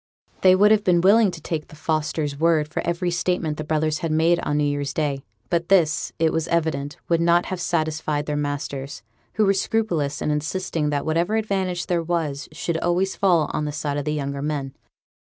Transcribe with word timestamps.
They 0.41 0.55
would 0.55 0.71
have 0.71 0.83
been 0.83 1.01
willing 1.01 1.29
to 1.29 1.39
take 1.39 1.67
the 1.67 1.75
Fosters' 1.75 2.35
word 2.39 2.67
for 2.67 2.81
every 2.83 3.11
statement 3.11 3.57
the 3.57 3.63
brothers 3.63 3.99
had 3.99 4.11
made 4.11 4.39
on 4.39 4.57
new 4.57 4.63
year's 4.63 4.95
day; 4.95 5.23
but 5.51 5.69
this, 5.69 6.11
it 6.17 6.33
was 6.33 6.47
evident, 6.47 6.97
would 7.07 7.21
not 7.21 7.45
have 7.45 7.61
satisfied 7.61 8.25
their 8.25 8.35
masters, 8.35 9.03
who 9.33 9.45
were 9.45 9.53
scrupulous 9.53 10.19
in 10.19 10.31
insisting 10.31 10.89
that 10.89 11.05
whatever 11.05 11.35
advantage 11.35 11.85
there 11.85 12.01
was 12.01 12.49
should 12.51 12.79
always 12.79 13.15
fall 13.15 13.47
on 13.53 13.65
the 13.65 13.71
side 13.71 13.97
of 13.97 14.05
the 14.05 14.11
younger 14.13 14.41
men. 14.41 14.73